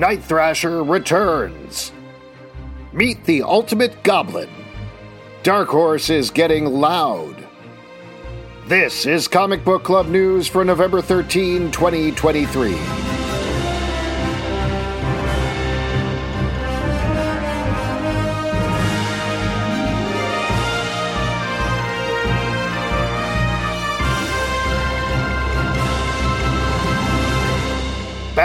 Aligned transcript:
Night 0.00 0.24
Thrasher 0.24 0.82
returns. 0.82 1.92
Meet 2.90 3.22
the 3.24 3.42
ultimate 3.42 4.02
goblin. 4.02 4.48
Dark 5.42 5.68
Horse 5.68 6.08
is 6.08 6.30
getting 6.30 6.64
loud. 6.64 7.46
This 8.66 9.04
is 9.04 9.28
Comic 9.28 9.62
Book 9.62 9.84
Club 9.84 10.08
news 10.08 10.48
for 10.48 10.64
November 10.64 11.02
13, 11.02 11.70
2023. 11.70 13.19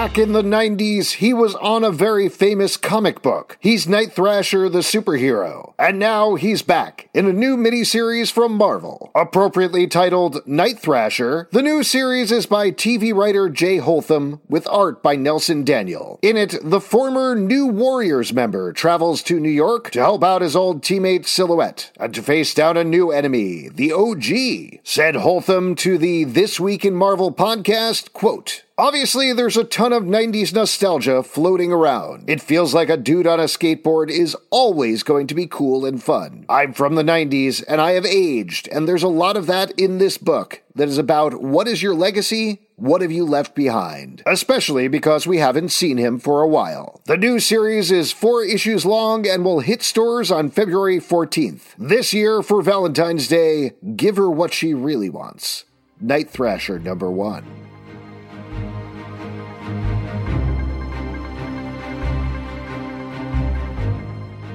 Back 0.00 0.16
in 0.16 0.32
the 0.32 0.40
90s, 0.40 1.16
he 1.16 1.34
was 1.34 1.54
on 1.56 1.84
a 1.84 1.90
very 1.90 2.30
famous 2.30 2.78
comic 2.78 3.20
book. 3.20 3.58
He's 3.60 3.86
Night 3.86 4.14
Thrasher 4.14 4.70
the 4.70 4.78
superhero. 4.78 5.74
And 5.78 5.98
now 5.98 6.36
he's 6.36 6.62
back 6.62 7.10
in 7.12 7.26
a 7.26 7.34
new 7.34 7.54
miniseries 7.54 8.32
from 8.32 8.54
Marvel. 8.54 9.10
Appropriately 9.14 9.86
titled 9.86 10.40
Night 10.46 10.78
Thrasher, 10.78 11.50
the 11.52 11.60
new 11.60 11.82
series 11.82 12.32
is 12.32 12.46
by 12.46 12.70
TV 12.70 13.14
writer 13.14 13.50
Jay 13.50 13.76
Holtham 13.76 14.40
with 14.48 14.66
art 14.68 15.02
by 15.02 15.16
Nelson 15.16 15.64
Daniel. 15.64 16.18
In 16.22 16.38
it, 16.38 16.54
the 16.62 16.80
former 16.80 17.34
New 17.34 17.66
Warriors 17.66 18.32
member 18.32 18.72
travels 18.72 19.22
to 19.24 19.38
New 19.38 19.50
York 19.50 19.90
to 19.90 20.00
help 20.00 20.24
out 20.24 20.40
his 20.40 20.56
old 20.56 20.80
teammate 20.80 21.26
Silhouette 21.26 21.92
and 22.00 22.14
to 22.14 22.22
face 22.22 22.54
down 22.54 22.78
a 22.78 22.84
new 22.84 23.10
enemy, 23.10 23.68
the 23.68 23.92
OG. 23.92 24.80
Said 24.82 25.16
Holtham 25.16 25.74
to 25.76 25.98
the 25.98 26.24
This 26.24 26.58
Week 26.58 26.86
in 26.86 26.94
Marvel 26.94 27.30
podcast, 27.30 28.14
quote, 28.14 28.62
Obviously, 28.80 29.34
there's 29.34 29.58
a 29.58 29.64
ton 29.64 29.92
of 29.92 30.04
90s 30.04 30.54
nostalgia 30.54 31.22
floating 31.22 31.70
around. 31.70 32.30
It 32.30 32.40
feels 32.40 32.72
like 32.72 32.88
a 32.88 32.96
dude 32.96 33.26
on 33.26 33.38
a 33.38 33.44
skateboard 33.44 34.08
is 34.08 34.34
always 34.48 35.02
going 35.02 35.26
to 35.26 35.34
be 35.34 35.46
cool 35.46 35.84
and 35.84 36.02
fun. 36.02 36.46
I'm 36.48 36.72
from 36.72 36.94
the 36.94 37.02
90s 37.02 37.62
and 37.68 37.78
I 37.78 37.90
have 37.90 38.06
aged, 38.06 38.68
and 38.68 38.88
there's 38.88 39.02
a 39.02 39.08
lot 39.08 39.36
of 39.36 39.46
that 39.48 39.70
in 39.78 39.98
this 39.98 40.16
book 40.16 40.62
that 40.76 40.88
is 40.88 40.96
about 40.96 41.42
what 41.42 41.68
is 41.68 41.82
your 41.82 41.92
legacy? 41.92 42.62
What 42.76 43.02
have 43.02 43.12
you 43.12 43.26
left 43.26 43.54
behind? 43.54 44.22
Especially 44.24 44.88
because 44.88 45.26
we 45.26 45.36
haven't 45.36 45.72
seen 45.72 45.98
him 45.98 46.18
for 46.18 46.40
a 46.40 46.48
while. 46.48 47.02
The 47.04 47.18
new 47.18 47.38
series 47.38 47.90
is 47.90 48.12
four 48.12 48.42
issues 48.42 48.86
long 48.86 49.28
and 49.28 49.44
will 49.44 49.60
hit 49.60 49.82
stores 49.82 50.30
on 50.30 50.48
February 50.48 51.00
14th. 51.00 51.74
This 51.76 52.14
year, 52.14 52.42
for 52.42 52.62
Valentine's 52.62 53.28
Day, 53.28 53.72
give 53.94 54.16
her 54.16 54.30
what 54.30 54.54
she 54.54 54.72
really 54.72 55.10
wants. 55.10 55.66
Night 56.00 56.30
Thrasher 56.30 56.78
number 56.78 57.10
one. 57.10 57.69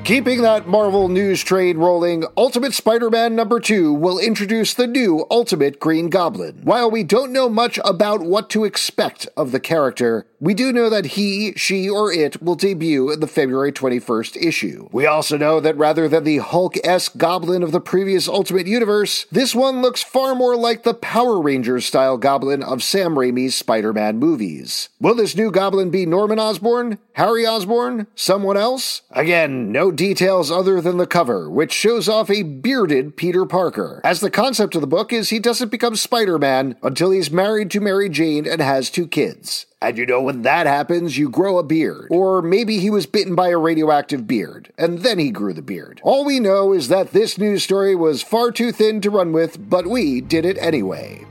Keeping 0.05 0.43
that 0.43 0.67
Marvel 0.67 1.07
news 1.07 1.43
train 1.43 1.79
rolling, 1.79 2.25
Ultimate 2.37 2.75
Spider 2.75 3.09
Man 3.09 3.35
number 3.35 3.59
2 3.59 3.91
will 3.91 4.19
introduce 4.19 4.71
the 4.71 4.85
new 4.85 5.25
Ultimate 5.31 5.79
Green 5.79 6.11
Goblin. 6.11 6.61
While 6.61 6.91
we 6.91 7.01
don't 7.01 7.33
know 7.33 7.49
much 7.49 7.79
about 7.83 8.21
what 8.21 8.47
to 8.51 8.65
expect 8.65 9.27
of 9.35 9.51
the 9.51 9.59
character, 9.59 10.27
we 10.39 10.53
do 10.53 10.71
know 10.71 10.91
that 10.91 11.05
he, 11.17 11.53
she, 11.55 11.89
or 11.89 12.13
it 12.13 12.39
will 12.39 12.53
debut 12.53 13.09
in 13.09 13.19
the 13.19 13.25
February 13.25 13.71
21st 13.71 14.37
issue. 14.37 14.87
We 14.91 15.07
also 15.07 15.39
know 15.39 15.59
that 15.59 15.75
rather 15.75 16.07
than 16.07 16.23
the 16.23 16.37
Hulk 16.37 16.75
esque 16.83 17.17
goblin 17.17 17.63
of 17.63 17.71
the 17.71 17.81
previous 17.81 18.27
Ultimate 18.27 18.67
Universe, 18.67 19.25
this 19.31 19.55
one 19.55 19.81
looks 19.81 20.03
far 20.03 20.35
more 20.35 20.55
like 20.55 20.83
the 20.83 20.93
Power 20.93 21.41
Rangers 21.41 21.83
style 21.83 22.17
goblin 22.17 22.61
of 22.61 22.83
Sam 22.83 23.15
Raimi's 23.15 23.55
Spider 23.55 23.91
Man 23.91 24.19
movies. 24.19 24.89
Will 24.99 25.15
this 25.15 25.35
new 25.35 25.49
goblin 25.49 25.89
be 25.89 26.05
Norman 26.05 26.37
Osborn, 26.37 26.99
Harry 27.13 27.43
Osborn, 27.47 28.05
someone 28.13 28.55
else? 28.55 29.01
Again, 29.09 29.71
no 29.71 29.91
details 29.95 30.51
other 30.51 30.81
than 30.81 30.97
the 30.97 31.07
cover, 31.07 31.49
which 31.49 31.71
shows 31.71 32.07
off 32.07 32.29
a 32.29 32.43
bearded 32.43 33.17
Peter 33.17 33.45
Parker. 33.45 34.01
As 34.03 34.19
the 34.19 34.29
concept 34.29 34.75
of 34.75 34.81
the 34.81 34.87
book 34.87 35.11
is 35.11 35.29
he 35.29 35.39
doesn't 35.39 35.71
become 35.71 35.95
Spider 35.95 36.37
Man 36.37 36.75
until 36.83 37.11
he's 37.11 37.31
married 37.31 37.71
to 37.71 37.79
Mary 37.79 38.09
Jane 38.09 38.45
and 38.45 38.61
has 38.61 38.89
two 38.89 39.07
kids. 39.07 39.65
And 39.81 39.97
you 39.97 40.05
know, 40.05 40.21
when 40.21 40.41
that 40.41 40.67
happens, 40.67 41.17
you 41.17 41.29
grow 41.29 41.57
a 41.57 41.63
beard. 41.63 42.07
Or 42.09 42.41
maybe 42.41 42.79
he 42.79 42.89
was 42.89 43.05
bitten 43.05 43.35
by 43.35 43.49
a 43.49 43.57
radioactive 43.57 44.25
beard, 44.27 44.73
and 44.77 44.99
then 44.99 45.19
he 45.19 45.29
grew 45.29 45.53
the 45.53 45.61
beard. 45.61 46.01
All 46.03 46.25
we 46.25 46.39
know 46.39 46.73
is 46.73 46.87
that 46.87 47.11
this 47.11 47.37
news 47.37 47.63
story 47.63 47.95
was 47.95 48.23
far 48.23 48.51
too 48.51 48.71
thin 48.71 49.01
to 49.01 49.09
run 49.09 49.31
with, 49.31 49.69
but 49.69 49.87
we 49.87 50.21
did 50.21 50.45
it 50.45 50.57
anyway. 50.59 51.25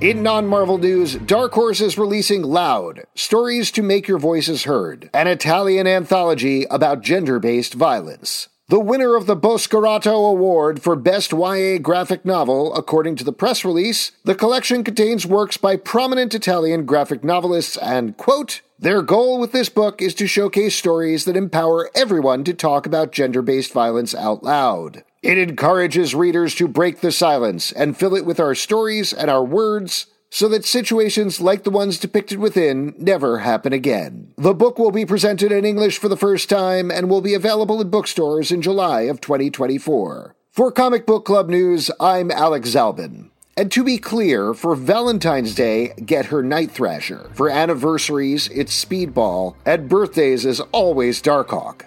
In 0.00 0.22
non 0.22 0.46
Marvel 0.46 0.78
news, 0.78 1.16
Dark 1.16 1.54
Horse 1.54 1.80
is 1.80 1.98
releasing 1.98 2.44
Loud 2.44 3.02
Stories 3.16 3.72
to 3.72 3.82
Make 3.82 4.06
Your 4.06 4.20
Voices 4.20 4.62
Heard, 4.62 5.10
an 5.12 5.26
Italian 5.26 5.88
anthology 5.88 6.66
about 6.70 7.00
gender 7.00 7.40
based 7.40 7.74
violence. 7.74 8.46
The 8.68 8.78
winner 8.78 9.16
of 9.16 9.26
the 9.26 9.36
Boscarato 9.36 10.30
Award 10.30 10.80
for 10.80 10.94
Best 10.94 11.32
YA 11.32 11.78
Graphic 11.78 12.24
Novel, 12.24 12.72
according 12.76 13.16
to 13.16 13.24
the 13.24 13.32
press 13.32 13.64
release, 13.64 14.12
the 14.22 14.36
collection 14.36 14.84
contains 14.84 15.26
works 15.26 15.56
by 15.56 15.74
prominent 15.74 16.32
Italian 16.32 16.86
graphic 16.86 17.24
novelists 17.24 17.76
and, 17.78 18.16
quote, 18.16 18.60
their 18.78 19.02
goal 19.02 19.40
with 19.40 19.50
this 19.50 19.68
book 19.68 20.00
is 20.00 20.14
to 20.14 20.28
showcase 20.28 20.76
stories 20.76 21.24
that 21.24 21.36
empower 21.36 21.90
everyone 21.96 22.44
to 22.44 22.54
talk 22.54 22.86
about 22.86 23.10
gender 23.10 23.42
based 23.42 23.72
violence 23.72 24.14
out 24.14 24.44
loud. 24.44 25.02
It 25.22 25.36
encourages 25.36 26.14
readers 26.14 26.54
to 26.56 26.68
break 26.68 27.00
the 27.00 27.10
silence 27.10 27.72
and 27.72 27.96
fill 27.96 28.14
it 28.14 28.24
with 28.24 28.38
our 28.38 28.54
stories 28.54 29.12
and 29.12 29.28
our 29.28 29.44
words 29.44 30.06
so 30.30 30.48
that 30.48 30.64
situations 30.64 31.40
like 31.40 31.64
the 31.64 31.70
ones 31.70 31.98
depicted 31.98 32.38
within 32.38 32.94
never 32.98 33.38
happen 33.38 33.72
again. 33.72 34.32
The 34.36 34.54
book 34.54 34.78
will 34.78 34.92
be 34.92 35.06
presented 35.06 35.50
in 35.50 35.64
English 35.64 35.98
for 35.98 36.08
the 36.08 36.16
first 36.16 36.48
time 36.48 36.90
and 36.90 37.10
will 37.10 37.20
be 37.20 37.34
available 37.34 37.80
in 37.80 37.90
bookstores 37.90 38.52
in 38.52 38.62
July 38.62 39.02
of 39.02 39.20
2024. 39.20 40.36
For 40.50 40.72
Comic 40.72 41.06
Book 41.06 41.24
Club 41.24 41.48
News, 41.48 41.90
I'm 41.98 42.30
Alex 42.30 42.70
Zalben. 42.70 43.30
And 43.56 43.72
to 43.72 43.82
be 43.82 43.98
clear, 43.98 44.54
for 44.54 44.76
Valentine's 44.76 45.52
Day, 45.52 45.94
get 46.04 46.26
her 46.26 46.44
Night 46.44 46.70
Thrasher. 46.70 47.28
For 47.32 47.50
anniversaries, 47.50 48.48
it's 48.48 48.84
Speedball. 48.84 49.56
At 49.66 49.88
birthdays 49.88 50.46
is 50.46 50.60
always 50.70 51.20
Darkhawk. 51.20 51.82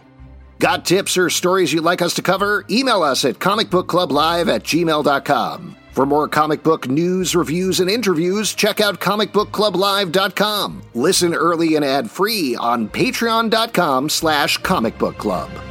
Got 0.61 0.85
tips 0.85 1.17
or 1.17 1.31
stories 1.31 1.73
you'd 1.73 1.83
like 1.83 2.03
us 2.03 2.13
to 2.13 2.21
cover? 2.21 2.65
Email 2.69 3.01
us 3.01 3.25
at 3.25 3.39
comicbookclublive 3.39 4.47
at 4.47 4.61
gmail.com. 4.63 5.75
For 5.91 6.05
more 6.05 6.27
comic 6.27 6.61
book 6.61 6.87
news, 6.87 7.35
reviews, 7.35 7.79
and 7.79 7.89
interviews, 7.89 8.53
check 8.53 8.79
out 8.79 8.99
comicbookclublive.com. 8.99 10.83
Listen 10.93 11.33
early 11.33 11.75
and 11.77 11.83
ad-free 11.83 12.55
on 12.55 12.87
patreon.com 12.89 14.07
slash 14.07 14.59
comicbookclub. 14.59 15.70